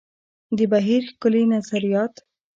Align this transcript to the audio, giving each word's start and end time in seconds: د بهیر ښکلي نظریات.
د 0.57 0.59
بهیر 0.71 1.01
ښکلي 1.11 1.43
نظریات. 1.53 2.13